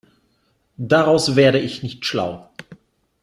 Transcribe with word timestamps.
Daraus 0.79 1.35
werde 1.35 1.59
ich 1.59 1.83
nicht 1.83 2.07
schlau. 2.07 2.49